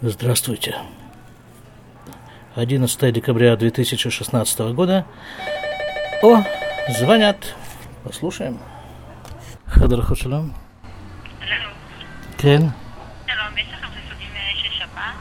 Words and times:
Здравствуйте. 0.00 0.76
11 2.54 3.12
декабря 3.12 3.56
2016 3.56 4.58
года. 4.74 5.06
О, 6.22 6.42
звонят. 6.88 7.54
Послушаем. 8.04 8.58
חדר 9.68 10.14
שלום. 10.14 10.50
כן. 12.38 12.58
שלום, 13.26 13.58
יש 13.58 13.66
לכם 13.72 13.86
חיסונים 13.94 14.28
של 14.54 14.70
שפעת? 14.70 15.14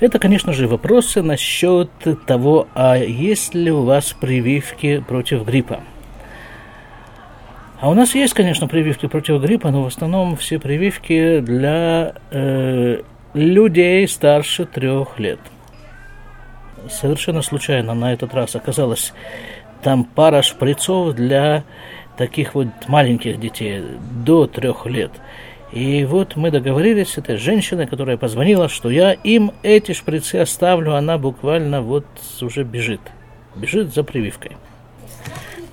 Это, 0.00 0.18
конечно 0.18 0.52
же, 0.52 0.66
вопросы 0.66 1.22
насчет 1.22 1.90
того, 2.26 2.68
а 2.74 2.96
есть 2.96 3.54
ли 3.54 3.70
у 3.70 3.84
вас 3.84 4.12
прививки 4.12 5.04
против 5.06 5.44
гриппа. 5.44 5.80
А 7.79 7.89
у 7.89 7.93
нас 7.93 8.15
есть, 8.15 8.33
конечно, 8.33 8.67
прививки 8.67 9.07
против 9.07 9.41
гриппа, 9.41 9.69
но 9.69 9.83
в 9.83 9.87
основном 9.87 10.37
все 10.37 10.59
прививки 10.59 11.39
для 11.39 12.15
э, 12.31 13.01
людей 13.33 14.07
старше 14.07 14.65
трех 14.65 15.19
лет. 15.19 15.39
Совершенно 16.89 17.41
случайно 17.41 17.93
на 17.93 18.13
этот 18.13 18.33
раз 18.33 18.55
оказалось 18.55 19.13
там 19.83 20.05
пара 20.05 20.41
шприцов 20.41 21.15
для 21.15 21.63
таких 22.17 22.55
вот 22.55 22.67
маленьких 22.87 23.39
детей 23.39 23.83
до 24.25 24.47
трех 24.47 24.85
лет. 24.85 25.11
И 25.73 26.05
вот 26.05 26.37
мы 26.37 26.51
договорились 26.51 27.09
с 27.09 27.17
этой 27.17 27.35
женщиной, 27.35 27.87
которая 27.87 28.15
позвонила, 28.15 28.69
что 28.69 28.89
я 28.89 29.11
им 29.11 29.51
эти 29.63 29.91
шприцы 29.91 30.37
оставлю, 30.37 30.95
она 30.95 31.17
буквально 31.17 31.81
вот 31.81 32.05
уже 32.41 32.63
бежит, 32.63 33.01
бежит 33.55 33.93
за 33.93 34.03
прививкой. 34.03 34.51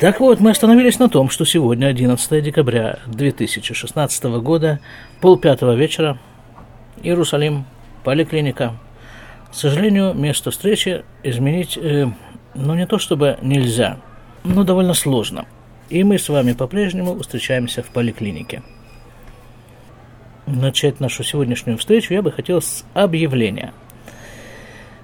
Так 0.03 0.19
вот, 0.19 0.41
мы 0.41 0.51
остановились 0.51 0.99
на 0.99 1.09
том, 1.09 1.31
что 1.31 1.45
сегодня, 1.45 1.87
11 1.87 2.43
декабря 2.43 2.99
2016 3.07 4.25
года, 4.43 4.81
полпятого 5.21 5.77
вечера, 5.77 6.19
Иерусалим, 7.05 7.67
поликлиника. 8.03 8.73
К 9.49 9.55
сожалению, 9.55 10.13
место 10.13 10.51
встречи 10.51 11.05
изменить, 11.23 11.79
э, 11.81 12.09
ну 12.57 12.75
не 12.75 12.85
то 12.89 12.99
чтобы 12.99 13.39
нельзя, 13.43 14.01
но 14.43 14.65
довольно 14.65 14.95
сложно. 14.95 15.47
И 15.89 16.03
мы 16.03 16.19
с 16.19 16.29
вами 16.29 16.53
по-прежнему 16.53 17.17
встречаемся 17.21 17.85
в 17.85 17.91
поликлинике. 17.91 18.65
Начать 20.47 20.99
нашу 20.99 21.23
сегодняшнюю 21.23 21.79
встречу 21.79 22.13
я 22.13 22.23
бы 22.23 22.33
хотел 22.33 22.61
с 22.61 22.85
объявления. 22.93 23.73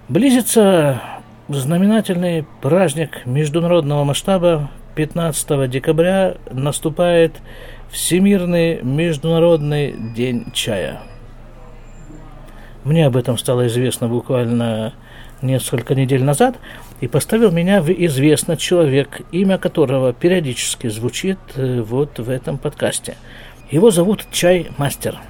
Близится 0.08 1.00
знаменательный 1.46 2.44
праздник 2.60 3.24
международного 3.27 4.02
масштаба 4.02 4.68
15 4.98 5.70
декабря 5.70 6.34
наступает 6.50 7.41
Всемирный 7.88 8.82
международный 8.82 9.92
день 9.92 10.50
чая. 10.52 11.00
Мне 12.82 13.06
об 13.06 13.16
этом 13.16 13.38
стало 13.38 13.68
известно 13.68 14.08
буквально 14.08 14.92
несколько 15.40 15.94
недель 15.94 16.24
назад, 16.24 16.56
и 17.00 17.06
поставил 17.06 17.52
меня 17.52 17.80
в 17.80 17.90
известный 17.90 18.56
человек, 18.56 19.20
имя 19.30 19.56
которого 19.56 20.12
периодически 20.12 20.88
звучит 20.88 21.38
э, 21.55 21.80
вот 21.80 22.18
в 22.18 22.28
этом 22.28 22.58
подкасте. 22.58 23.14
Его 23.70 23.92
зовут 23.92 24.27
Чай 24.33 24.72
Мастер. 24.78 25.20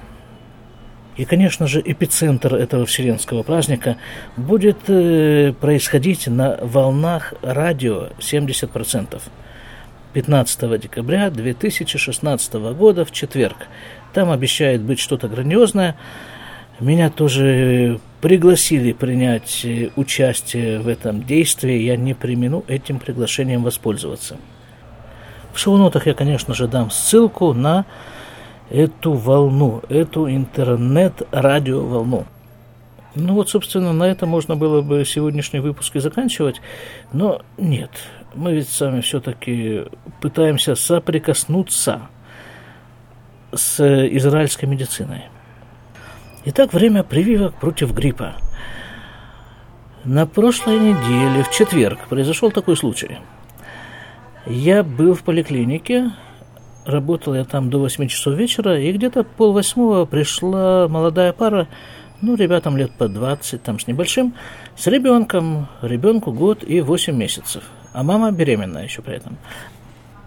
И, 1.15 1.25
конечно 1.25 1.67
же, 1.67 1.79
эпицентр 1.85 2.55
этого 2.55 2.87
вселенского 2.87 3.43
праздника 3.43 3.97
будет 4.35 4.77
э, 4.87 5.53
происходить 5.61 6.25
на 6.25 6.57
волнах 6.59 7.35
радио 7.43 8.07
70%. 8.17 9.21
15 10.13 10.79
декабря 10.79 11.29
2016 11.29 12.53
года 12.73 13.05
в 13.05 13.11
четверг. 13.11 13.67
Там 14.13 14.31
обещает 14.31 14.81
быть 14.81 14.99
что-то 14.99 15.27
грандиозное. 15.27 15.95
Меня 16.79 17.09
тоже 17.09 17.99
пригласили 18.21 18.93
принять 18.93 19.61
э, 19.63 19.89
участие 19.95 20.79
в 20.79 20.87
этом 20.87 21.23
действии. 21.23 21.77
Я 21.83 21.95
не 21.95 22.13
примену 22.13 22.63
этим 22.67 22.99
приглашением 22.99 23.63
воспользоваться. 23.63 24.37
В 25.53 25.59
шоу-нотах 25.59 26.07
я, 26.07 26.13
конечно 26.13 26.53
же, 26.53 26.67
дам 26.67 26.89
ссылку 26.89 27.53
на 27.53 27.85
эту 28.69 29.13
волну, 29.13 29.81
эту 29.89 30.29
интернет-радиоволну. 30.29 32.25
Ну 33.15 33.33
вот, 33.33 33.49
собственно, 33.49 33.91
на 33.91 34.03
этом 34.03 34.29
можно 34.29 34.55
было 34.55 34.81
бы 34.81 35.03
сегодняшний 35.05 35.59
выпуск 35.59 35.95
и 35.95 35.99
заканчивать, 35.99 36.61
но 37.11 37.41
нет– 37.57 37.91
мы 38.35 38.53
ведь 38.53 38.69
с 38.69 38.79
вами 38.81 39.01
все-таки 39.01 39.85
пытаемся 40.21 40.75
соприкоснуться 40.75 42.01
с 43.53 43.79
израильской 44.15 44.69
медициной. 44.69 45.23
Итак, 46.45 46.73
время 46.73 47.03
прививок 47.03 47.55
против 47.55 47.93
гриппа. 47.93 48.35
На 50.05 50.25
прошлой 50.25 50.79
неделе, 50.79 51.43
в 51.43 51.51
четверг, 51.51 52.07
произошел 52.07 52.51
такой 52.51 52.77
случай. 52.77 53.17
Я 54.45 54.83
был 54.83 55.15
в 55.15 55.23
поликлинике, 55.23 56.11
работал 56.85 57.35
я 57.35 57.43
там 57.43 57.69
до 57.69 57.79
8 57.79 58.07
часов 58.07 58.35
вечера, 58.35 58.79
и 58.79 58.91
где-то 58.91 59.23
пол 59.23 59.51
восьмого 59.51 60.05
пришла 60.05 60.87
молодая 60.87 61.33
пара, 61.33 61.67
ну, 62.21 62.35
ребятам 62.35 62.77
лет 62.77 62.91
по 62.93 63.07
20, 63.07 63.61
там 63.61 63.79
с 63.79 63.87
небольшим, 63.87 64.33
с 64.75 64.87
ребенком, 64.87 65.67
ребенку 65.81 66.31
год 66.31 66.63
и 66.65 66.79
8 66.79 67.15
месяцев– 67.15 67.63
а 67.99 68.03
мама 68.03 68.31
беременная 68.31 68.85
еще 68.85 69.01
при 69.01 69.15
этом. 69.15 69.37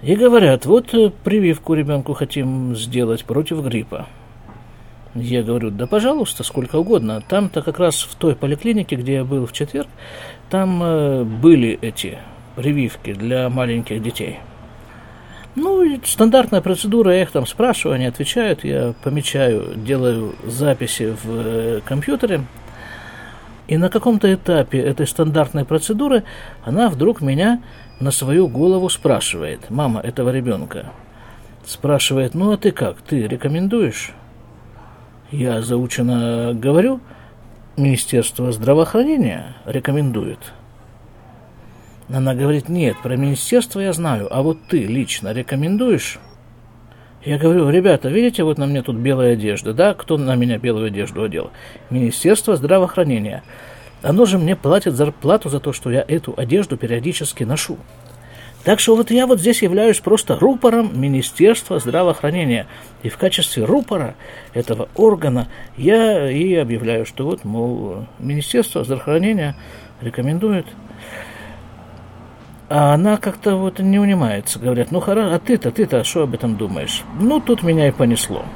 И 0.03 0.15
говорят, 0.15 0.67
вот 0.67 0.93
э, 0.93 1.11
прививку 1.25 1.73
ребенку 1.73 2.13
хотим 2.13 2.77
сделать 2.77 3.25
против 3.25 3.65
гриппа. 3.65 4.09
Я 5.15 5.43
говорю, 5.43 5.71
да 5.71 5.87
пожалуйста, 5.87 6.45
сколько 6.45 6.77
угодно. 6.77 7.23
Там-то 7.27 7.63
как 7.63 7.79
раз 7.79 8.03
в 8.03 8.15
той 8.17 8.37
поликлинике, 8.37 8.97
где 8.97 9.15
я 9.15 9.25
был 9.25 9.47
в 9.47 9.53
четверг, 9.55 9.89
там 10.51 10.83
э, 10.83 11.25
были 11.25 11.79
эти 11.81 12.19
прививки 12.57 13.15
для 13.15 13.49
маленьких 13.49 14.03
детей. 14.03 14.41
Ну, 15.55 15.99
стандартная 16.05 16.61
процедура, 16.61 17.15
я 17.15 17.23
их 17.23 17.31
там 17.31 17.47
спрашиваю, 17.47 17.95
они 17.95 18.05
отвечают, 18.05 18.65
я 18.65 18.93
помечаю, 19.03 19.77
делаю 19.77 20.35
записи 20.45 21.17
в 21.25 21.27
э, 21.27 21.81
компьютере, 21.87 22.43
и 23.69 23.77
на 23.77 23.89
каком-то 23.89 24.33
этапе 24.33 24.79
этой 24.79 25.07
стандартной 25.07 25.65
процедуры 25.65 26.25
она 26.65 26.89
вдруг 26.89 27.21
меня 27.21 27.63
на 28.01 28.11
свою 28.11 28.49
голову 28.49 28.89
спрашивает, 28.89 29.71
мама 29.71 30.01
этого 30.01 30.31
ребенка. 30.31 30.93
Спрашивает, 31.65 32.35
ну 32.35 32.53
а 32.53 32.57
ты 32.57 32.73
как, 32.73 33.01
ты 33.03 33.27
рекомендуешь? 33.27 34.13
Я 35.31 35.63
заучено 35.63 36.53
говорю, 36.55 37.01
Министерство 37.77 38.53
здравоохранения 38.53 39.57
рекомендует. 39.65 40.39
Она 42.11 42.35
говорит, 42.35 42.69
нет, 42.69 42.97
про 43.03 43.17
министерство 43.17 43.81
я 43.81 43.95
знаю, 43.95 44.29
а 44.31 44.43
вот 44.43 44.59
ты 44.69 44.85
лично 44.85 45.33
рекомендуешь? 45.33 46.19
Я 47.25 47.39
говорю, 47.39 47.71
ребята, 47.71 48.09
видите, 48.09 48.43
вот 48.43 48.59
на 48.59 48.67
мне 48.67 48.83
тут 48.83 48.97
белая 48.97 49.35
одежда, 49.35 49.73
да? 49.73 49.95
Кто 49.95 50.19
на 50.19 50.35
меня 50.35 50.59
белую 50.59 50.87
одежду 50.87 51.23
одел? 51.23 51.51
Министерство 51.89 52.57
здравоохранения. 52.57 53.45
Оно 54.03 54.25
же 54.25 54.39
мне 54.39 54.57
платит 54.57 54.95
зарплату 54.95 55.49
за 55.49 55.61
то, 55.61 55.73
что 55.73 55.91
я 55.91 56.05
эту 56.07 56.35
одежду 56.37 56.77
периодически 56.77 57.45
ношу. 57.45 57.79
Так 58.65 58.81
что 58.81 58.97
вот 58.97 59.13
я 59.13 59.29
вот 59.29 59.39
здесь 59.39 59.63
являюсь 59.63 60.01
просто 60.01 60.37
рупором 60.37 61.01
Министерства 61.01 61.79
здравоохранения. 61.79 62.67
И 63.05 63.09
в 63.09 63.19
качестве 63.19 63.65
рупора 63.65 64.17
этого 64.53 64.89
органа 64.97 65.49
я 65.77 66.29
и 66.29 66.55
объявляю, 66.55 67.07
что 67.07 67.25
вот, 67.25 67.45
мол, 67.45 68.07
Министерство 68.19 68.83
здравоохранения 68.83 69.57
рекомендует 70.01 70.67
а 72.75 72.95
она 72.95 73.19
как-то 73.19 73.57
вот 73.57 73.81
не 73.81 73.99
унимается. 73.99 74.59
Говорят, 74.59 74.93
ну 74.93 75.01
хорошо, 75.01 75.35
а 75.35 75.39
ты-то, 75.39 75.71
ты-то 75.71 76.05
что 76.05 76.23
об 76.23 76.33
этом 76.33 76.57
думаешь? 76.57 77.03
Ну, 77.21 77.39
тут 77.39 77.63
меня 77.63 77.89
и 77.89 77.91
понесло. 77.91 78.47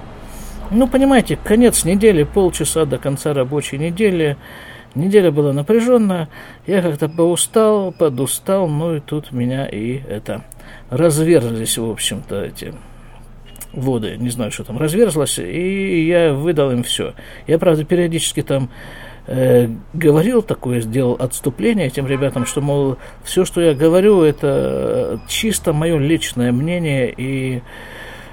Ну, 0.71 0.89
понимаете, 0.89 1.37
конец 1.37 1.85
недели, 1.85 2.23
полчаса 2.23 2.87
до 2.87 2.97
конца 2.97 3.35
рабочей 3.35 3.77
недели. 3.77 4.39
Неделя 4.95 5.31
была 5.31 5.53
напряженная, 5.53 6.31
я 6.67 6.81
как-то 6.81 7.11
поустал, 7.11 7.93
подустал, 7.93 8.67
ну 8.67 8.97
и 8.97 9.01
тут 9.01 9.33
меня 9.33 9.67
и 9.67 10.01
это 10.09 10.45
разверзлись, 10.89 11.77
в 11.77 11.91
общем-то, 11.91 12.43
эти 12.43 12.73
воды, 13.75 14.17
не 14.17 14.31
знаю, 14.31 14.51
что 14.51 14.65
там 14.65 14.79
разверзлось, 14.79 15.39
и 15.39 16.07
я 16.07 16.33
выдал 16.33 16.71
им 16.71 16.83
все. 16.83 17.13
Я, 17.47 17.59
правда, 17.59 17.85
периодически 17.85 18.41
там 18.41 18.71
э, 19.27 19.69
говорил 19.93 20.43
такое, 20.43 20.81
сделал 20.81 21.17
отступление 21.19 21.87
этим 21.87 22.07
ребятам, 22.07 22.47
что, 22.47 22.61
мол, 22.61 22.97
все, 23.25 23.45
что 23.45 23.61
я 23.61 23.75
говорю, 23.75 24.23
это 24.23 25.21
чисто 25.29 25.73
мое 25.73 25.99
личное 25.99 26.53
мнение, 26.53 27.13
и 27.17 27.63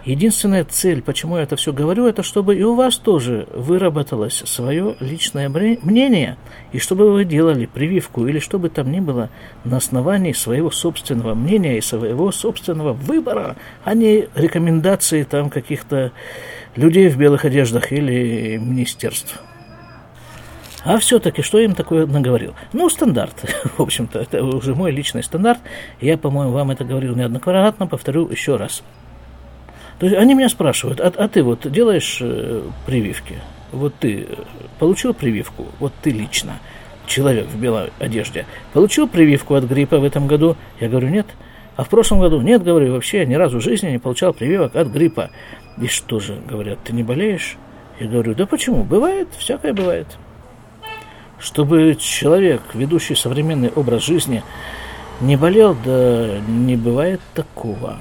Единственная 0.05 0.65
цель, 0.65 1.01
почему 1.01 1.37
я 1.37 1.43
это 1.43 1.55
все 1.55 1.71
говорю, 1.71 2.07
это 2.07 2.23
чтобы 2.23 2.57
и 2.57 2.63
у 2.63 2.75
вас 2.75 2.97
тоже 2.97 3.47
выработалось 3.53 4.43
свое 4.45 4.97
личное 4.99 5.47
мнение, 5.47 6.35
и 6.73 6.79
чтобы 6.79 7.13
вы 7.13 7.23
делали 7.23 7.67
прививку 7.67 8.27
или 8.27 8.39
что 8.39 8.59
бы 8.59 8.67
там 8.67 8.91
ни 8.91 8.99
было 8.99 9.29
на 9.63 9.77
основании 9.77 10.33
своего 10.33 10.71
собственного 10.71 11.35
мнения 11.35 11.77
и 11.77 11.81
своего 11.81 12.33
собственного 12.33 12.91
выбора, 12.91 13.55
а 13.85 13.93
не 13.93 14.27
рекомендации 14.35 15.23
там 15.23 15.49
каких-то 15.49 16.11
людей 16.75 17.07
в 17.07 17.17
белых 17.17 17.45
одеждах 17.45 17.93
или 17.93 18.57
министерств. 18.57 19.41
А 20.83 20.97
все-таки, 20.97 21.41
что 21.41 21.59
я 21.59 21.65
им 21.65 21.75
такое 21.75 22.05
наговорил? 22.05 22.55
Ну, 22.73 22.89
стандарт. 22.89 23.33
В 23.77 23.81
общем-то, 23.81 24.19
это 24.19 24.43
уже 24.43 24.75
мой 24.75 24.91
личный 24.91 25.23
стандарт. 25.23 25.61
Я, 26.01 26.17
по-моему, 26.17 26.51
вам 26.51 26.71
это 26.71 26.83
говорил 26.83 27.15
неоднократно, 27.15 27.87
повторю 27.87 28.27
еще 28.29 28.57
раз. 28.57 28.83
То 29.99 30.07
есть 30.07 30.17
они 30.17 30.33
меня 30.33 30.49
спрашивают, 30.49 30.99
а, 30.99 31.13
а 31.15 31.27
ты 31.29 31.41
вот 31.43 31.71
делаешь 31.71 32.17
э, 32.19 32.61
прививки? 32.85 33.35
Вот 33.71 33.95
ты 33.95 34.27
получил 34.77 35.13
прививку? 35.13 35.67
Вот 35.79 35.93
ты 36.01 36.09
лично, 36.09 36.59
человек 37.07 37.47
в 37.47 37.57
белой 37.57 37.91
одежде, 37.99 38.45
получил 38.73 39.07
прививку 39.07 39.55
от 39.55 39.63
гриппа 39.63 39.99
в 39.99 40.03
этом 40.03 40.27
году? 40.27 40.57
Я 40.81 40.89
говорю, 40.89 41.07
нет. 41.07 41.27
А 41.77 41.85
в 41.85 41.89
прошлом 41.89 42.19
году? 42.19 42.41
Нет, 42.41 42.61
говорю, 42.61 42.91
вообще 42.91 43.25
ни 43.25 43.35
разу 43.35 43.59
в 43.59 43.63
жизни 43.63 43.89
не 43.89 43.99
получал 43.99 44.33
прививок 44.33 44.75
от 44.75 44.89
гриппа. 44.89 45.29
И 45.79 45.87
что 45.87 46.19
же, 46.19 46.37
говорят, 46.45 46.79
ты 46.83 46.91
не 46.91 47.03
болеешь? 47.03 47.55
Я 48.01 48.07
говорю, 48.07 48.35
да 48.35 48.45
почему? 48.45 48.83
Бывает, 48.83 49.29
всякое 49.37 49.73
бывает 49.73 50.07
чтобы 51.43 51.95
человек, 51.99 52.61
ведущий 52.73 53.15
современный 53.15 53.69
образ 53.69 54.05
жизни, 54.05 54.43
не 55.19 55.35
болел, 55.35 55.75
да 55.85 56.39
не 56.47 56.77
бывает 56.77 57.19
такого. 57.33 57.97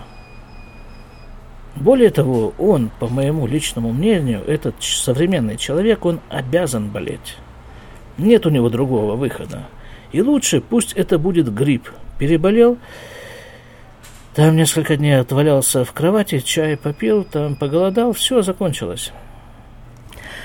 Более 1.75 2.11
того, 2.11 2.55
он, 2.59 2.91
по 3.01 3.09
моему 3.09 3.47
личному 3.49 3.93
мнению, 3.93 4.43
этот 4.47 4.77
современный 4.81 5.57
человек, 5.57 6.05
он 6.05 6.21
обязан 6.29 6.89
болеть. 6.89 7.37
Нет 8.17 8.47
у 8.47 8.51
него 8.51 8.69
другого 8.69 9.17
выхода. 9.17 9.65
И 10.13 10.23
лучше 10.23 10.61
пусть 10.61 10.93
это 10.93 11.19
будет 11.19 11.53
грипп. 11.53 11.91
Переболел, 12.19 12.79
там 14.35 14.55
несколько 14.55 14.97
дней 14.97 15.19
отвалялся 15.19 15.85
в 15.85 15.93
кровати, 15.93 16.39
чай 16.39 16.77
попил, 16.77 17.25
там 17.25 17.57
поголодал, 17.57 18.13
все, 18.13 18.43
закончилось. 18.43 19.13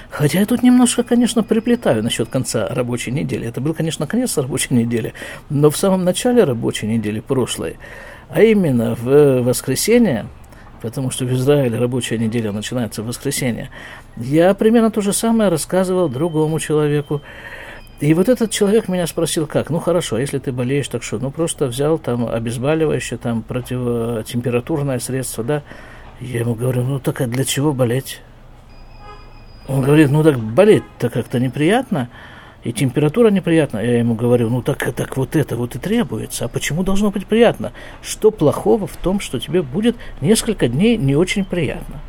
Хотя 0.10 0.40
я 0.40 0.46
тут 0.46 0.64
немножко, 0.64 1.04
конечно, 1.04 1.44
приплетаю 1.44 2.02
насчет 2.02 2.30
конца 2.30 2.68
рабочей 2.70 3.12
недели. 3.12 3.48
Это 3.48 3.60
был, 3.62 3.74
конечно, 3.74 4.08
конец 4.08 4.38
рабочей 4.38 4.74
недели, 4.74 5.14
но 5.50 5.70
в 5.70 5.78
самом 5.78 6.04
начале 6.06 6.44
рабочей 6.44 6.88
недели 6.88 7.20
прошлой, 7.20 7.78
а 8.30 8.42
именно 8.42 8.96
в 8.96 9.42
воскресенье, 9.42 10.28
потому 10.82 11.12
что 11.12 11.26
в 11.26 11.34
Израиле 11.34 11.78
рабочая 11.78 12.18
неделя 12.18 12.52
начинается 12.52 13.04
в 13.04 13.08
воскресенье, 13.08 13.70
я 14.16 14.54
примерно 14.54 14.92
то 14.92 15.02
же 15.02 15.14
самое 15.14 15.50
рассказывал 15.50 16.10
другому 16.10 16.60
человеку. 16.60 17.22
И 18.00 18.14
вот 18.14 18.30
этот 18.30 18.52
человек 18.52 18.88
меня 18.88 19.08
спросил, 19.08 19.48
как? 19.48 19.72
Ну 19.72 19.80
хорошо, 19.80 20.20
если 20.20 20.38
ты 20.38 20.52
болеешь, 20.52 20.88
так 20.88 21.02
что? 21.02 21.18
Ну 21.18 21.32
просто 21.32 21.66
взял 21.66 21.98
там 21.98 22.28
обезболивающее, 22.28 23.18
там 23.18 23.42
противотемпературное 23.42 25.00
средство, 25.00 25.44
да? 25.44 25.64
Я 26.22 26.42
ему 26.42 26.54
говорю, 26.54 26.84
ну 26.84 27.00
так 27.00 27.22
а 27.22 27.28
для 27.28 27.44
чего 27.44 27.74
болеть? 27.74 28.22
Он 29.68 29.82
говорит, 29.82 30.10
ну 30.10 30.24
так 30.24 30.40
болеть-то 30.40 31.10
как-то 31.10 31.40
неприятно, 31.40 32.10
и 32.64 32.74
температура 32.74 33.30
неприятна. 33.30 33.80
Я 33.80 34.00
ему 34.00 34.16
говорю, 34.16 34.50
ну 34.50 34.62
так, 34.62 34.94
так 34.94 35.18
вот 35.18 35.36
это 35.36 35.56
вот 35.56 35.76
и 35.76 35.80
требуется. 35.80 36.46
А 36.46 36.48
почему 36.48 36.84
должно 36.84 37.12
быть 37.12 37.26
приятно? 37.26 37.72
Что 38.02 38.32
плохого 38.32 38.88
в 38.88 38.98
том, 38.98 39.20
что 39.20 39.40
тебе 39.40 39.62
будет 39.62 39.96
несколько 40.22 40.68
дней 40.68 40.98
не 40.98 41.16
очень 41.16 41.46
приятно? 41.46 42.02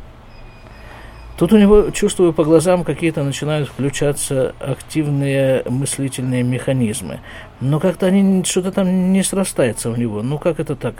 Тут 1.37 1.53
у 1.53 1.57
него, 1.57 1.91
чувствую, 1.91 2.33
по 2.33 2.43
глазам 2.43 2.83
какие-то 2.83 3.23
начинают 3.23 3.69
включаться 3.69 4.53
активные 4.59 5.63
мыслительные 5.65 6.43
механизмы. 6.43 7.21
Но 7.61 7.79
как-то 7.79 8.07
они, 8.07 8.43
что-то 8.43 8.73
там 8.73 9.13
не 9.13 9.23
срастается 9.23 9.89
у 9.89 9.95
него. 9.95 10.21
Ну 10.21 10.37
как 10.37 10.59
это 10.59 10.75
так? 10.75 10.95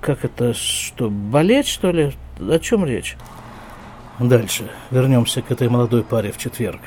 Как 0.00 0.24
это, 0.24 0.54
что, 0.54 1.10
болеть, 1.10 1.68
что 1.68 1.90
ли? 1.90 2.12
О 2.40 2.58
чем 2.58 2.86
речь? 2.86 3.16
Дальше. 4.20 4.68
Вернемся 4.90 5.42
к 5.42 5.50
этой 5.52 5.68
молодой 5.68 6.02
паре 6.02 6.32
в 6.32 6.38
четверг. 6.38 6.80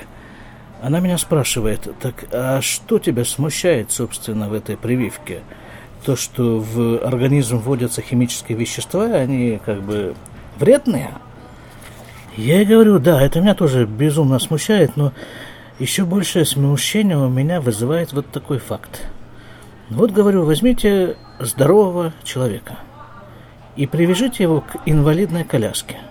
Она 0.81 0.99
меня 0.99 1.17
спрашивает, 1.17 1.87
так 2.01 2.25
а 2.31 2.61
что 2.61 2.99
тебя 2.99 3.23
смущает, 3.23 3.91
собственно, 3.91 4.49
в 4.49 4.53
этой 4.53 4.75
прививке? 4.75 5.39
То, 6.03 6.15
что 6.15 6.59
в 6.59 6.97
организм 7.05 7.59
вводятся 7.59 8.01
химические 8.01 8.57
вещества, 8.57 9.05
они 9.05 9.61
как 9.63 9.81
бы 9.81 10.15
вредные? 10.57 11.11
Я 12.35 12.57
ей 12.57 12.65
говорю, 12.65 12.99
да, 12.99 13.21
это 13.21 13.39
меня 13.39 13.53
тоже 13.53 13.85
безумно 13.85 14.39
смущает, 14.39 14.97
но 14.97 15.13
еще 15.79 16.03
большее 16.03 16.45
смущение 16.45 17.17
у 17.17 17.29
меня 17.29 17.61
вызывает 17.61 18.11
вот 18.13 18.27
такой 18.29 18.57
факт. 18.57 19.07
Вот, 19.89 20.11
говорю, 20.11 20.43
возьмите 20.43 21.15
здорового 21.39 22.13
человека 22.23 22.77
и 23.75 23.85
привяжите 23.85 24.43
его 24.43 24.61
к 24.61 24.77
инвалидной 24.85 25.43
коляске– 25.45 25.97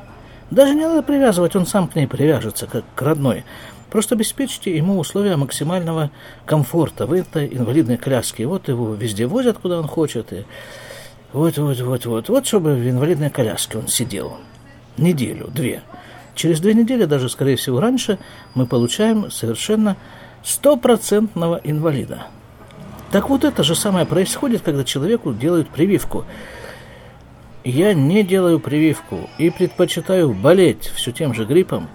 даже 0.50 0.74
не 0.74 0.86
надо 0.86 1.02
привязывать, 1.02 1.54
он 1.56 1.66
сам 1.66 1.88
к 1.88 1.94
ней 1.94 2.06
привяжется, 2.06 2.66
как 2.66 2.84
к 2.94 3.02
родной. 3.02 3.44
Просто 3.90 4.14
обеспечьте 4.14 4.76
ему 4.76 4.98
условия 4.98 5.36
максимального 5.36 6.10
комфорта 6.46 7.06
в 7.06 7.12
этой 7.12 7.46
инвалидной 7.46 7.96
коляске. 7.96 8.46
Вот 8.46 8.68
его 8.68 8.94
везде 8.94 9.26
возят, 9.26 9.58
куда 9.58 9.78
он 9.78 9.88
хочет. 9.88 10.32
И 10.32 10.44
вот, 11.32 11.58
вот, 11.58 11.80
вот, 11.80 12.06
вот. 12.06 12.28
Вот, 12.28 12.46
чтобы 12.46 12.74
в 12.74 12.88
инвалидной 12.88 13.30
коляске 13.30 13.78
он 13.78 13.88
сидел. 13.88 14.38
Неделю, 14.96 15.48
две. 15.48 15.82
Через 16.34 16.60
две 16.60 16.74
недели, 16.74 17.04
даже, 17.04 17.28
скорее 17.28 17.56
всего, 17.56 17.80
раньше, 17.80 18.18
мы 18.54 18.66
получаем 18.66 19.30
совершенно 19.30 19.96
стопроцентного 20.42 21.60
инвалида. 21.64 22.26
Так 23.10 23.28
вот 23.28 23.44
это 23.44 23.64
же 23.64 23.74
самое 23.74 24.06
происходит, 24.06 24.62
когда 24.62 24.84
человеку 24.84 25.32
делают 25.32 25.68
прививку. 25.68 26.24
Я 27.64 27.92
не 27.92 28.22
делаю 28.22 28.58
прививку 28.58 29.28
и 29.36 29.50
предпочитаю 29.50 30.32
болеть 30.32 30.90
все 30.94 31.12
тем 31.12 31.34
же 31.34 31.44
гриппом 31.44 31.88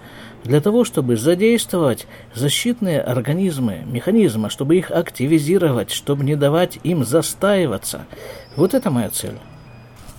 для 0.44 0.60
того, 0.60 0.84
чтобы 0.84 1.16
задействовать 1.16 2.06
защитные 2.32 3.00
организмы, 3.00 3.82
механизмы, 3.84 4.48
чтобы 4.48 4.76
их 4.76 4.92
активизировать, 4.92 5.90
чтобы 5.90 6.24
не 6.24 6.36
давать 6.36 6.78
им 6.84 7.04
застаиваться. 7.04 8.06
Вот 8.54 8.74
это 8.74 8.90
моя 8.90 9.10
цель. 9.10 9.38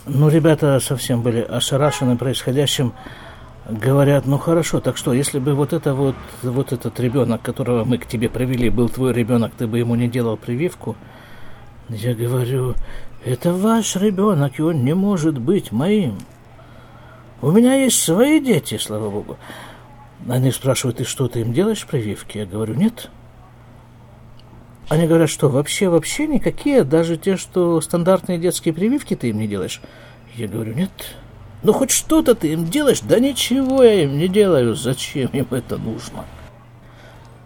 Ну, 0.06 0.28
ребята 0.28 0.80
совсем 0.82 1.22
были 1.22 1.42
ошарашены 1.42 2.18
происходящим. 2.18 2.94
Говорят, 3.70 4.26
ну 4.26 4.38
хорошо, 4.38 4.82
так 4.82 4.98
что, 4.98 5.14
если 5.14 5.40
бы 5.40 5.54
вот 5.54 5.72
это 5.72 5.94
вот, 5.94 6.16
вот 6.44 6.74
этот 6.74 7.00
ребенок, 7.00 7.42
которого 7.42 7.86
мы 7.86 7.98
к 7.98 8.06
тебе 8.06 8.30
привели, 8.30 8.70
был 8.70 8.90
твой 8.90 9.14
ребенок, 9.14 9.54
ты 9.58 9.68
бы 9.68 9.80
ему 9.80 9.96
не 9.96 10.10
делал 10.10 10.36
прививку? 10.38 10.98
Я 11.90 12.14
говорю, 12.14 12.76
это 13.26 13.54
ваш 13.54 13.96
ребенок, 13.96 14.60
и 14.60 14.62
он 14.62 14.84
не 14.84 14.94
может 14.94 15.38
быть 15.38 15.72
моим. 15.72 16.18
У 17.42 17.52
меня 17.52 17.76
есть 17.76 18.02
свои 18.02 18.40
дети, 18.40 18.78
слава 18.78 19.10
богу. 19.10 19.38
Они 20.28 20.52
спрашивают, 20.52 20.98
ты 20.98 21.04
что, 21.04 21.28
ты 21.28 21.42
им 21.42 21.54
делаешь 21.54 21.86
прививки? 21.86 22.40
Я 22.40 22.46
говорю, 22.46 22.74
нет. 22.74 23.10
Они 24.90 25.06
говорят, 25.06 25.30
что 25.30 25.50
вообще, 25.50 25.90
вообще 25.90 26.28
никакие, 26.28 26.84
даже 26.84 27.18
те, 27.18 27.38
что 27.38 27.80
стандартные 27.82 28.38
детские 28.38 28.74
прививки 28.74 29.16
ты 29.16 29.30
им 29.30 29.40
не 29.40 29.48
делаешь. 29.48 29.82
Я 30.36 30.48
говорю, 30.48 30.74
нет. 30.74 30.92
Ну 31.64 31.74
хоть 31.74 31.92
что-то 31.92 32.36
ты 32.36 32.54
им 32.54 32.66
делаешь? 32.66 33.02
Да 33.02 33.20
ничего 33.20 33.84
я 33.84 34.04
им 34.04 34.18
не 34.18 34.28
делаю. 34.28 34.76
Зачем 34.76 35.30
им 35.34 35.48
это 35.52 35.78
нужно? 35.78 36.26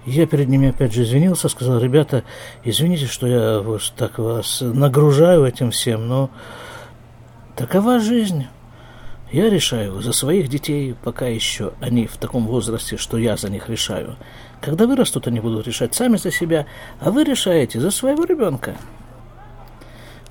Я 0.06 0.26
перед 0.26 0.50
ними 0.50 0.70
опять 0.70 0.94
же 0.94 1.04
извинился, 1.04 1.48
сказал, 1.48 1.80
ребята, 1.80 2.24
извините, 2.64 3.06
что 3.06 3.28
я 3.28 3.60
вот 3.60 3.94
так 3.96 4.18
вас 4.18 4.62
нагружаю 4.62 5.46
этим 5.46 5.70
всем, 5.72 6.08
но 6.08 6.32
такова 7.56 8.00
жизнь. 8.00 8.48
Я 9.32 9.50
решаю 9.50 10.02
за 10.02 10.12
своих 10.12 10.50
детей, 10.50 10.94
пока 11.04 11.28
еще 11.28 11.72
они 11.80 12.06
в 12.06 12.18
таком 12.18 12.48
возрасте, 12.48 12.98
что 12.98 13.18
я 13.18 13.38
за 13.38 13.50
них 13.50 13.70
решаю. 13.70 14.18
Когда 14.60 14.88
вырастут, 14.88 15.28
они 15.28 15.40
будут 15.40 15.68
решать 15.68 15.96
сами 15.96 16.18
за 16.18 16.32
себя, 16.32 16.66
а 17.00 17.12
вы 17.12 17.24
решаете 17.24 17.80
за 17.80 17.92
своего 17.92 18.26
ребенка. 18.26 18.76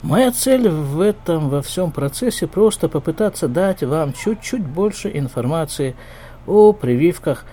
Моя 0.02 0.32
цель 0.32 0.68
в 0.68 1.00
этом, 1.00 1.48
во 1.48 1.62
всем 1.62 1.92
процессе 1.92 2.46
просто 2.46 2.88
попытаться 2.88 3.48
дать 3.48 3.82
вам 3.82 4.12
чуть-чуть 4.12 4.66
больше 4.66 5.10
информации 5.14 5.94
о 6.46 6.72
прививках, 6.72 7.44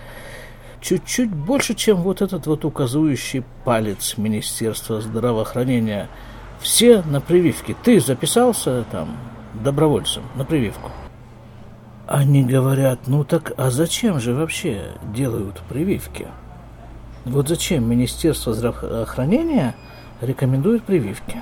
чуть-чуть 0.81 1.29
больше, 1.29 1.73
чем 1.73 1.97
вот 1.97 2.21
этот 2.21 2.47
вот 2.47 2.65
указывающий 2.65 3.43
палец 3.63 4.15
Министерства 4.17 5.01
здравоохранения. 5.01 6.09
Все 6.59 7.01
на 7.03 7.21
прививке. 7.21 7.75
Ты 7.83 7.99
записался 7.99 8.83
там 8.91 9.17
добровольцем 9.63 10.23
на 10.35 10.45
прививку? 10.45 10.91
Они 12.07 12.43
говорят, 12.43 13.01
ну 13.07 13.23
так, 13.23 13.51
а 13.57 13.69
зачем 13.69 14.19
же 14.19 14.33
вообще 14.33 14.91
делают 15.13 15.61
прививки? 15.69 16.27
Вот 17.25 17.49
зачем 17.49 17.89
Министерство 17.89 18.53
здравоохранения 18.53 19.75
рекомендует 20.21 20.83
прививки? 20.83 21.41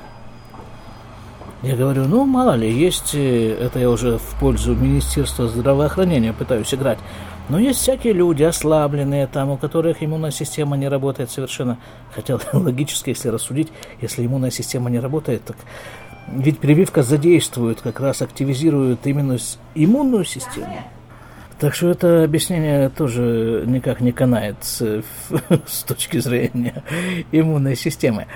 Я 1.61 1.75
говорю, 1.75 2.05
ну, 2.05 2.25
мало 2.25 2.55
ли, 2.55 2.71
есть, 2.71 3.15
э, 3.15 3.57
это 3.59 3.79
я 3.79 3.89
уже 3.89 4.17
в 4.17 4.39
пользу 4.39 4.75
Министерства 4.75 5.47
здравоохранения 5.47 6.33
пытаюсь 6.33 6.73
играть, 6.73 6.99
но 7.49 7.59
есть 7.59 7.79
всякие 7.79 8.13
люди 8.13 8.43
ослабленные, 8.43 9.27
там, 9.27 9.49
у 9.49 9.57
которых 9.57 10.01
иммунная 10.01 10.31
система 10.31 10.77
не 10.77 10.87
работает 10.87 11.29
совершенно. 11.29 11.77
Хотя 12.13 12.39
логически, 12.53 13.09
если 13.09 13.29
рассудить, 13.29 13.69
если 14.01 14.25
иммунная 14.25 14.51
система 14.51 14.89
не 14.89 14.99
работает, 14.99 15.43
так 15.45 15.57
ведь 16.27 16.59
прививка 16.59 17.03
задействует, 17.03 17.81
как 17.81 17.99
раз 17.99 18.21
активизирует 18.21 19.05
именно 19.05 19.37
иммунную 19.75 20.25
систему. 20.25 20.75
Так 21.59 21.73
что 21.75 21.89
это 21.89 22.23
объяснение 22.23 22.89
тоже 22.89 23.63
никак 23.65 24.01
не 24.01 24.11
канает 24.11 24.57
с, 24.61 25.03
с 25.67 25.83
точки 25.83 26.17
зрения 26.17 26.83
иммунной 27.31 27.75
системы. 27.75 28.27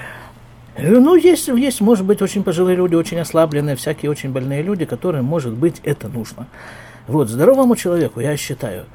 Ну, 0.77 1.15
есть, 1.15 1.49
есть, 1.49 1.81
может 1.81 2.05
быть, 2.05 2.21
очень 2.21 2.43
пожилые 2.43 2.77
люди, 2.77 2.95
очень 2.95 3.19
ослабленные, 3.19 3.75
всякие 3.75 4.09
очень 4.09 4.31
больные 4.31 4.61
люди, 4.61 4.85
которым, 4.85 5.25
может 5.25 5.53
быть, 5.53 5.81
это 5.83 6.07
нужно. 6.07 6.47
Вот, 7.09 7.27
здоровому 7.27 7.75
человеку, 7.75 8.19
я 8.19 8.37
считаю, 8.37 8.85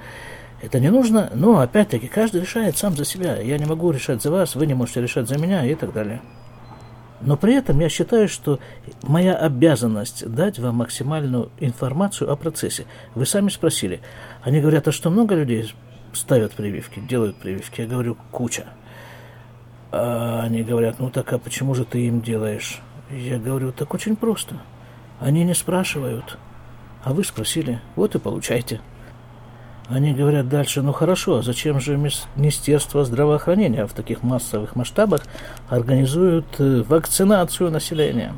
это 0.62 0.78
не 0.78 0.88
нужно, 0.88 1.33
но, 1.35 1.59
опять-таки, 1.59 2.06
каждый 2.06 2.42
решает 2.42 2.76
сам 2.76 2.97
за 2.97 3.04
себя. 3.04 3.40
Я 3.40 3.59
не 3.59 3.64
могу 3.64 3.90
решать 3.90 4.23
за 4.23 4.30
вас, 4.30 4.54
вы 4.54 4.66
не 4.66 4.75
можете 4.75 5.02
решать 5.02 5.28
за 5.28 5.37
меня 5.37 5.66
и 5.66 5.75
так 5.75 5.92
далее. 5.92 6.23
Но 7.21 7.37
при 7.37 7.54
этом 7.54 7.80
я 7.80 7.88
считаю, 7.88 8.28
что 8.28 8.61
моя 9.02 9.35
обязанность 9.35 10.30
дать 10.33 10.61
вам 10.61 10.76
максимальную 10.76 11.50
информацию 11.59 12.30
о 12.30 12.37
процессе. 12.37 12.87
Вы 13.16 13.26
сами 13.26 13.49
спросили. 13.49 14.00
Они 14.42 14.61
говорят, 14.61 14.87
а 14.87 14.92
что 14.92 15.11
много 15.11 15.35
людей 15.35 15.75
ставят 16.12 16.52
прививки, 16.52 17.00
делают 17.00 17.37
прививки? 17.37 17.80
Я 17.80 17.88
говорю, 17.88 18.16
куча. 18.30 18.66
А 19.90 20.42
они 20.44 20.62
говорят, 20.62 21.00
ну 21.00 21.11
так 21.11 21.33
а 21.33 21.38
почему 21.38 21.75
же 21.75 21.85
ты 21.85 22.06
им 22.06 22.21
делаешь? 22.21 22.80
Я 23.11 23.38
говорю, 23.38 23.73
так 23.73 23.92
очень 23.92 24.14
просто. 24.14 24.54
Они 25.18 25.42
не 25.42 25.54
спрашивают. 25.54 26.38
А 27.05 27.13
вы 27.13 27.23
спросили, 27.23 27.81
вот 27.97 28.15
и 28.15 28.19
получайте. 28.19 28.81
Они 29.89 30.15
говорят 30.15 30.49
дальше, 30.49 30.81
ну 30.81 30.93
хорошо, 30.93 31.37
а 31.37 31.43
зачем 31.43 31.79
же 31.79 31.99
Министерство 32.37 33.05
здравоохранения 33.05 33.87
в 33.87 33.93
таких 33.93 34.23
массовых 34.23 34.75
масштабах 34.75 35.21
организует 35.69 36.47
э, 36.59 36.83
вакцинацию 36.89 37.71
населения? 37.71 38.35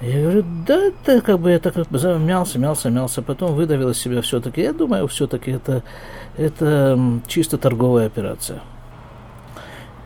Я 0.00 0.22
говорю, 0.22 0.44
да, 0.66 0.86
это 0.86 1.20
как 1.20 1.38
бы 1.38 1.50
я 1.50 1.58
так 1.58 1.76
мялся, 1.92 2.58
мялся, 2.58 2.88
мялся, 2.88 3.20
потом 3.20 3.54
выдавил 3.54 3.90
из 3.90 3.98
себя 3.98 4.22
все-таки. 4.22 4.62
Я 4.62 4.72
думаю, 4.72 5.06
все-таки 5.06 5.50
это, 5.50 5.82
это 6.38 6.98
чисто 7.26 7.58
торговая 7.58 8.06
операция. 8.06 8.62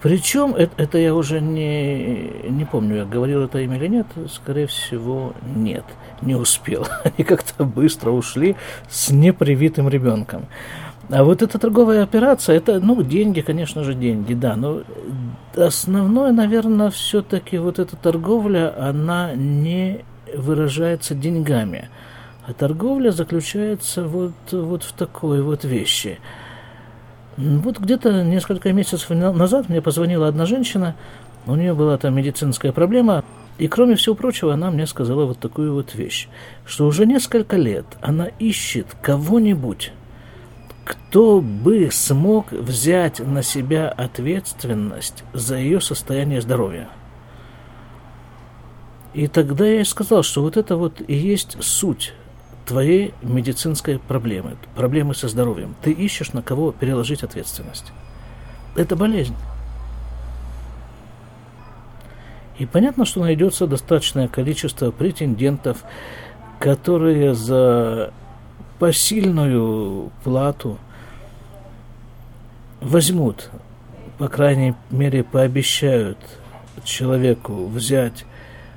Причем, 0.07 0.55
это, 0.55 0.71
это 0.81 0.99
я 0.99 1.13
уже 1.17 1.41
не, 1.41 2.31
не 2.49 2.65
помню, 2.65 2.99
я 2.99 3.05
говорил 3.05 3.43
это 3.43 3.59
имя 3.59 3.77
или 3.77 3.89
нет, 3.89 4.07
скорее 4.31 4.69
всего, 4.69 5.35
нет, 5.57 5.83
не 6.23 6.37
успел. 6.37 6.87
Они 7.05 7.25
как-то 7.25 7.65
быстро 7.65 8.13
ушли 8.13 8.55
с 8.89 9.11
непривитым 9.11 9.89
ребенком. 9.89 10.47
А 11.11 11.25
вот 11.25 11.43
эта 11.43 11.59
торговая 11.59 12.05
операция, 12.05 12.57
это, 12.57 12.79
ну, 12.79 13.03
деньги, 13.03 13.41
конечно 13.41 13.83
же, 13.83 13.95
деньги, 13.95 14.35
да, 14.35 14.55
но 14.55 14.83
основное, 15.57 16.31
наверное, 16.31 16.91
все-таки 16.91 17.59
вот 17.59 17.81
эта 17.81 17.97
торговля, 17.97 18.73
она 18.79 19.35
не 19.35 20.05
выражается 20.37 21.17
деньгами, 21.17 21.91
а 22.47 22.53
торговля 22.53 23.11
заключается 23.11 24.07
вот, 24.07 24.35
вот 24.53 24.85
в 24.85 24.93
такой 24.93 25.43
вот 25.43 25.65
вещи– 25.65 26.21
вот 27.37 27.79
где-то 27.79 28.23
несколько 28.25 28.73
месяцев 28.73 29.11
назад 29.11 29.69
мне 29.69 29.83
позвонила 29.83 30.29
одна 30.29 30.47
женщина, 30.47 30.97
у 31.47 31.55
нее 31.55 31.75
была 31.75 31.97
там 31.99 32.15
медицинская 32.15 32.73
проблема, 32.73 33.25
и 33.59 33.69
кроме 33.69 33.95
всего 33.97 34.15
прочего, 34.15 34.55
она 34.55 34.71
мне 34.71 34.87
сказала 34.87 35.25
вот 35.25 35.39
такую 35.39 35.75
вот 35.75 35.95
вещь, 35.95 36.29
что 36.65 36.87
уже 36.87 37.07
несколько 37.07 37.57
лет 37.57 37.87
она 38.01 38.27
ищет 38.39 38.87
кого-нибудь, 39.01 39.93
кто 40.85 41.41
бы 41.41 41.89
смог 41.91 42.53
взять 42.53 43.21
на 43.21 43.43
себя 43.43 43.89
ответственность 43.89 45.25
за 45.33 45.57
ее 45.57 45.81
состояние 45.81 46.41
здоровья. 46.41 46.89
И 49.15 49.29
тогда 49.29 49.67
я 49.67 49.77
ей 49.77 49.85
сказал, 49.85 50.23
что 50.23 50.43
вот 50.43 50.57
это 50.57 50.77
вот 50.77 51.01
и 51.07 51.15
есть 51.15 51.57
суть 51.63 52.13
твоей 52.67 53.15
медицинской 53.23 53.99
проблемы, 53.99 54.57
проблемы 54.75 55.15
со 55.15 55.29
здоровьем. 55.29 55.75
Ты 55.83 55.93
ищешь, 55.93 56.33
на 56.33 56.43
кого 56.43 56.73
переложить 56.73 57.23
ответственность. 57.23 57.93
Это 58.75 58.97
болезнь. 58.97 59.37
И 62.59 62.67
понятно, 62.67 63.05
что 63.05 63.21
найдется 63.21 63.67
достаточное 63.67 64.29
количество 64.29 64.91
претендентов, 64.91 65.85
которые 66.59 67.35
за 67.35 68.13
посильную 68.79 70.11
плату 70.25 70.79
возьмут, 72.81 73.51
по 74.19 74.29
крайней 74.29 74.75
мере, 74.91 75.23
пообещают 75.23 76.19
человеку 76.85 77.67
взять 77.67 78.25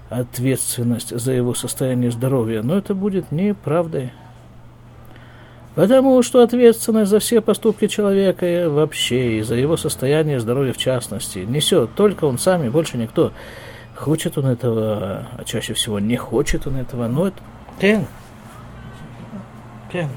ответственность 0.10 1.18
за 1.18 1.32
его 1.32 1.54
состояние 1.54 2.12
здоровья, 2.12 2.62
но 2.62 2.78
это 2.78 2.94
будет 2.94 3.32
неправдой. 3.32 4.12
Потому 5.76 6.22
что 6.24 6.44
ответственность 6.44 7.12
за 7.12 7.20
все 7.20 7.42
поступки 7.42 7.88
человека 7.88 8.70
вообще 8.70 9.38
и 9.38 9.42
за 9.44 9.56
его 9.56 9.78
состояние 9.78 10.40
здоровья 10.40 10.74
в 10.74 10.78
частности 10.78 11.40
несет 11.40 11.96
только 11.96 12.26
он 12.26 12.38
сам 12.38 12.64
и 12.64 12.70
больше 12.70 12.98
никто. 12.98 13.32
Хочет 13.96 14.38
он 14.38 14.48
этого, 14.48 15.28
а 15.38 15.44
чаще 15.46 15.74
всего 15.74 16.00
не 16.00 16.18
хочет 16.18 16.68
он 16.68 16.78
этого, 16.78 17.08
но 17.08 17.28
это... 17.28 17.38
Кен. 17.80 18.06
Кен. 19.92 20.10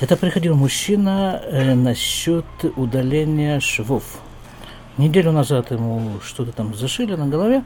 Это 0.00 0.16
приходил 0.16 0.56
мужчина 0.56 1.40
э, 1.44 1.74
насчет 1.74 2.44
удаления 2.76 3.60
швов. 3.60 4.20
Неделю 4.98 5.32
назад 5.32 5.70
ему 5.70 6.20
что-то 6.22 6.52
там 6.52 6.74
зашили 6.74 7.14
на 7.14 7.26
голове. 7.26 7.64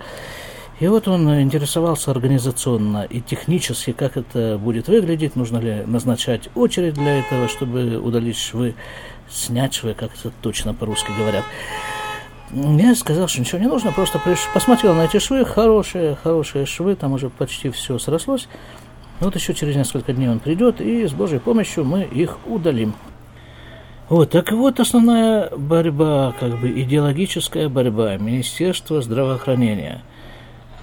И 0.78 0.86
вот 0.88 1.08
он 1.08 1.40
интересовался 1.40 2.10
организационно 2.10 3.04
и 3.04 3.22
технически, 3.22 3.92
как 3.92 4.18
это 4.18 4.58
будет 4.58 4.88
выглядеть, 4.88 5.34
нужно 5.34 5.56
ли 5.56 5.82
назначать 5.86 6.50
очередь 6.54 6.94
для 6.94 7.20
этого, 7.20 7.48
чтобы 7.48 7.96
удалить 7.98 8.36
швы, 8.36 8.74
снять 9.30 9.74
швы, 9.74 9.94
как 9.94 10.10
это 10.14 10.30
точно 10.42 10.74
по-русски 10.74 11.12
говорят. 11.18 11.44
Я 12.52 12.94
сказал, 12.94 13.26
что 13.26 13.40
ничего 13.40 13.58
не 13.58 13.66
нужно, 13.66 13.90
просто 13.90 14.20
посмотрел 14.52 14.94
на 14.94 15.06
эти 15.06 15.18
швы, 15.18 15.46
хорошие, 15.46 16.14
хорошие 16.22 16.66
швы, 16.66 16.94
там 16.94 17.14
уже 17.14 17.30
почти 17.30 17.70
все 17.70 17.98
срослось. 17.98 18.46
Вот 19.18 19.34
еще 19.34 19.54
через 19.54 19.76
несколько 19.76 20.12
дней 20.12 20.28
он 20.28 20.40
придет, 20.40 20.82
и 20.82 21.06
с 21.06 21.12
Божьей 21.12 21.38
помощью 21.38 21.86
мы 21.86 22.02
их 22.02 22.36
удалим. 22.46 22.94
Вот, 24.08 24.30
так 24.30 24.52
вот 24.52 24.78
основная 24.78 25.50
борьба, 25.50 26.32
как 26.38 26.60
бы 26.60 26.70
идеологическая 26.80 27.68
борьба 27.68 28.16
Министерства 28.18 29.02
здравоохранения. 29.02 30.02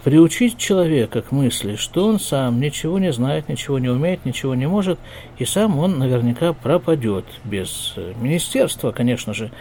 Приучить 0.04 0.58
человека 0.58 1.22
к 1.22 1.32
мысли, 1.32 1.78
что 1.78 2.06
он 2.06 2.20
сам 2.20 2.60
ничего 2.60 3.00
не 3.00 3.14
знает, 3.14 3.48
ничего 3.48 3.80
не 3.80 3.88
умеет, 3.88 4.26
ничего 4.26 4.56
не 4.56 4.68
может, 4.68 5.00
и 5.38 5.46
сам 5.46 5.80
он 5.80 6.00
наверняка 6.00 6.52
пропадет 6.52 7.24
без 7.46 7.96
министерства, 8.20 8.92
конечно 8.92 9.34
же, 9.34 9.52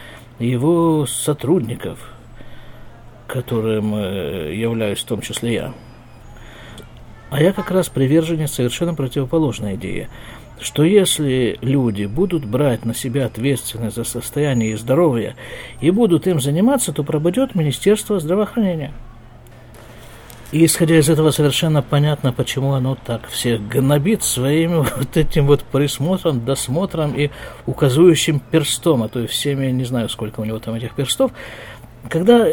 его 0.40 1.06
сотрудников, 1.06 2.00
которым 3.28 3.94
э, 3.94 4.56
являюсь 4.56 4.98
в 4.98 5.04
том 5.04 5.20
числе 5.20 5.54
я. 5.54 5.74
А 7.30 7.40
я 7.40 7.52
как 7.52 7.70
раз 7.70 7.88
приверженец 7.88 8.50
совершенно 8.50 8.94
противоположной 8.94 9.76
идеи– 9.76 10.08
что 10.62 10.84
если 10.84 11.58
люди 11.60 12.04
будут 12.04 12.44
брать 12.44 12.84
на 12.84 12.94
себя 12.94 13.26
ответственность 13.26 13.96
за 13.96 14.04
состояние 14.04 14.72
и 14.72 14.76
здоровье 14.76 15.36
и 15.80 15.90
будут 15.90 16.26
им 16.26 16.40
заниматься, 16.40 16.92
то 16.92 17.04
пропадет 17.04 17.54
Министерство 17.54 18.20
здравоохранения. 18.20 18.92
И 20.52 20.66
исходя 20.66 20.98
из 20.98 21.08
этого 21.08 21.30
совершенно 21.30 21.80
понятно, 21.80 22.30
почему 22.30 22.74
оно 22.74 22.94
так 22.94 23.26
всех 23.28 23.66
гнобит 23.66 24.22
своим 24.22 24.82
вот 24.96 25.16
этим 25.16 25.46
вот 25.46 25.62
присмотром, 25.62 26.44
досмотром 26.44 27.14
и 27.14 27.30
указывающим 27.64 28.38
перстом, 28.38 29.02
а 29.02 29.08
то 29.08 29.20
и 29.20 29.26
всеми, 29.26 29.70
не 29.70 29.84
знаю, 29.84 30.10
сколько 30.10 30.40
у 30.40 30.44
него 30.44 30.58
там 30.58 30.74
этих 30.74 30.94
перстов, 30.94 31.32
когда 32.08 32.46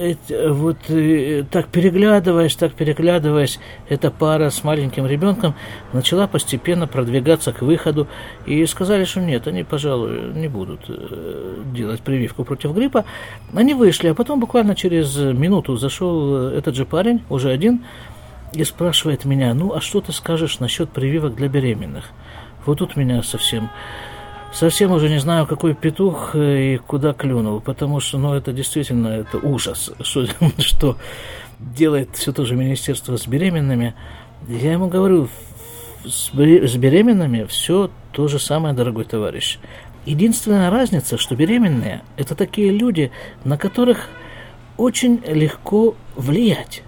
вот 0.48 0.78
э, 0.90 1.44
так 1.50 1.68
переглядываясь, 1.68 2.56
так 2.56 2.74
переглядываясь, 2.74 3.60
эта 3.88 4.12
пара 4.12 4.50
с 4.50 4.64
маленьким 4.64 5.08
ребенком 5.08 5.56
начала 5.92 6.28
постепенно 6.28 6.88
продвигаться 6.88 7.52
к 7.52 7.62
выходу 7.62 8.08
и 8.46 8.66
сказали, 8.66 9.06
что 9.06 9.22
нет, 9.22 9.48
они, 9.48 9.64
пожалуй, 9.64 10.34
не 10.34 10.48
будут 10.48 10.82
э, 10.88 11.64
делать 11.74 12.02
прививку 12.02 12.44
против 12.44 12.74
гриппа. 12.74 13.06
Они 13.54 13.74
вышли, 13.74 14.10
а 14.10 14.14
потом 14.14 14.40
буквально 14.40 14.76
через 14.76 15.16
минуту 15.16 15.78
зашел 15.78 16.50
этот 16.50 16.76
же 16.76 16.86
парень, 16.86 17.22
уже 17.30 17.50
один, 17.50 17.84
и 18.54 18.64
спрашивает 18.64 19.26
меня, 19.26 19.54
ну 19.54 19.74
а 19.74 19.82
что 19.82 20.02
ты 20.02 20.12
скажешь 20.12 20.60
насчет 20.60 20.90
прививок 20.90 21.36
для 21.36 21.48
беременных? 21.48 22.06
Вот 22.66 22.80
тут 22.80 22.96
меня 22.96 23.24
совсем 23.24 23.70
совсем 24.54 24.92
уже 24.92 25.10
не 25.10 25.20
знаю, 25.20 25.48
какой 25.48 25.74
петух 25.74 26.32
э, 26.36 26.76
и 26.76 26.78
куда 26.78 27.14
клюнул, 27.14 27.62
потому 27.62 28.00
что, 28.00 28.18
ну, 28.18 28.34
это 28.34 28.52
действительно, 28.52 29.08
это 29.08 29.38
ужас, 29.38 29.92
что, 30.02 30.26
что 30.58 30.98
делает 31.60 32.10
все 32.16 32.32
то 32.32 32.46
же 32.46 32.56
министерство 32.56 33.18
с 33.18 33.28
беременными. 33.28 33.96
Я 34.48 34.74
ему 34.74 34.88
говорю, 34.88 35.28
с 36.06 36.32
беременными 36.34 37.46
все 37.46 37.92
то 38.12 38.28
же 38.28 38.40
самое, 38.40 38.74
дорогой 38.74 39.06
товарищ. 39.06 39.60
Единственная 40.06 40.70
разница, 40.70 41.18
что 41.18 41.36
беременные– 41.36 42.02
это 42.18 42.36
такие 42.36 42.72
люди, 42.72 43.12
на 43.44 43.58
которых 43.58 44.08
очень 44.78 45.22
легко 45.28 45.96
влиять. 46.16 46.84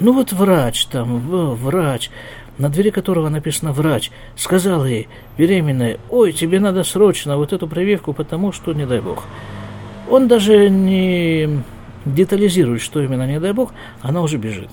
Ну 0.00 0.12
вот 0.12 0.32
врач 0.32 0.86
там, 0.86 1.20
врач, 1.54 2.10
на 2.58 2.68
двери 2.68 2.90
которого 2.90 3.28
написано 3.28 3.72
«врач», 3.72 4.10
сказал 4.36 4.84
ей, 4.84 5.08
беременная, 5.36 5.98
«Ой, 6.10 6.32
тебе 6.32 6.60
надо 6.60 6.84
срочно 6.84 7.36
вот 7.36 7.52
эту 7.52 7.68
прививку, 7.68 8.12
потому 8.12 8.52
что, 8.52 8.72
не 8.72 8.86
дай 8.86 9.00
бог». 9.00 9.24
Он 10.10 10.26
даже 10.26 10.68
не 10.68 11.62
детализирует, 12.04 12.80
что 12.80 13.00
именно, 13.00 13.26
не 13.26 13.40
дай 13.40 13.52
бог, 13.52 13.72
она 14.02 14.22
уже 14.22 14.38
бежит. 14.38 14.70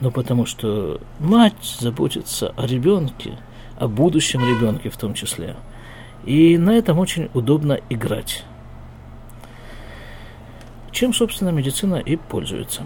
Ну, 0.00 0.10
потому 0.10 0.46
что 0.46 1.00
мать 1.20 1.76
заботится 1.78 2.52
о 2.56 2.66
ребенке, 2.66 3.38
о 3.78 3.88
будущем 3.88 4.40
ребенке 4.40 4.90
в 4.90 4.96
том 4.96 5.14
числе. 5.14 5.56
И 6.24 6.58
на 6.58 6.70
этом 6.70 6.98
очень 6.98 7.30
удобно 7.34 7.78
играть. 7.90 8.44
Чем, 10.90 11.12
собственно, 11.12 11.50
медицина 11.50 11.96
и 11.96 12.16
пользуется. 12.16 12.82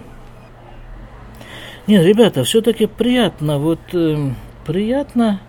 Нет, 1.88 2.04
ребята, 2.04 2.45
все-таки 2.45 2.85
приятно, 2.85 3.59
вот 3.59 3.80
э, 3.95 4.33
приятно. 4.66 5.40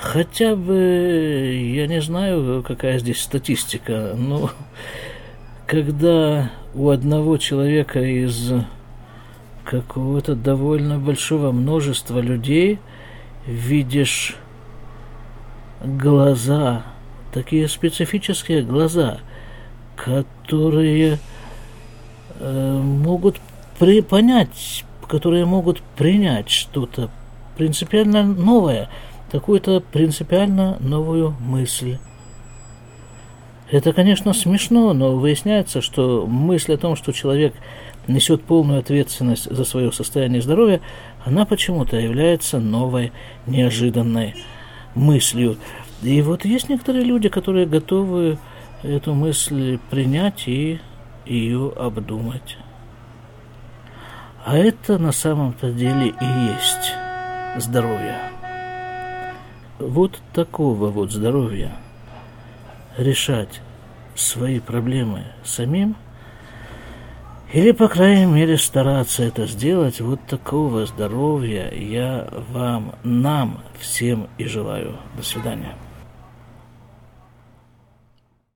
Хотя 0.00 0.56
бы, 0.56 1.72
я 1.76 1.86
не 1.86 2.00
знаю, 2.00 2.64
какая 2.66 2.98
здесь 2.98 3.22
статистика, 3.22 4.14
но 4.16 4.50
когда 5.68 6.50
у 6.74 6.88
одного 6.88 7.36
человека 7.36 8.00
из 8.00 8.52
какого-то 9.62 10.34
довольно 10.34 10.98
большого 10.98 11.52
множества 11.52 12.18
людей 12.18 12.80
видишь 13.46 14.34
глаза, 15.84 16.82
такие 17.32 17.68
специфические 17.68 18.62
глаза, 18.62 19.18
которые 19.94 21.20
э, 22.40 22.80
могут 22.82 23.36
при, 23.78 24.00
понять, 24.00 24.84
которые 25.06 25.44
могут 25.44 25.82
принять 25.96 26.50
что-то 26.50 27.10
принципиально 27.56 28.22
новое, 28.22 28.88
какую-то 29.30 29.80
принципиально 29.80 30.76
новую 30.80 31.34
мысль. 31.40 31.98
Это, 33.70 33.92
конечно, 33.92 34.32
смешно, 34.32 34.94
но 34.94 35.16
выясняется, 35.16 35.82
что 35.82 36.26
мысль 36.26 36.74
о 36.74 36.78
том, 36.78 36.96
что 36.96 37.12
человек 37.12 37.54
несет 38.06 38.42
полную 38.42 38.78
ответственность 38.78 39.44
за 39.44 39.64
свое 39.64 39.92
состояние 39.92 40.40
здоровья, 40.40 40.80
она 41.24 41.44
почему-то 41.44 41.98
является 41.98 42.58
новой, 42.58 43.12
неожиданной 43.46 44.34
мыслью. 44.94 45.58
И 46.02 46.22
вот 46.22 46.46
есть 46.46 46.70
некоторые 46.70 47.04
люди, 47.04 47.28
которые 47.28 47.66
готовы 47.66 48.38
эту 48.82 49.12
мысль 49.12 49.78
принять 49.90 50.44
и 50.46 50.80
ее 51.26 51.72
обдумать. 51.76 52.56
А 54.44 54.56
это 54.56 54.98
на 54.98 55.12
самом-то 55.12 55.70
деле 55.72 56.08
и 56.08 56.24
есть 56.50 56.92
здоровье. 57.56 58.18
Вот 59.78 60.20
такого 60.32 60.90
вот 60.90 61.12
здоровья 61.12 61.72
решать 62.96 63.60
свои 64.14 64.58
проблемы 64.58 65.24
самим, 65.44 65.96
или, 67.52 67.72
по 67.72 67.88
крайней 67.88 68.26
мере, 68.26 68.58
стараться 68.58 69.22
это 69.22 69.46
сделать, 69.46 70.00
вот 70.00 70.20
такого 70.26 70.84
здоровья 70.84 71.70
я 71.72 72.28
вам, 72.50 72.94
нам 73.04 73.62
всем 73.78 74.28
и 74.36 74.44
желаю. 74.44 74.96
До 75.16 75.22
свидания. 75.22 75.74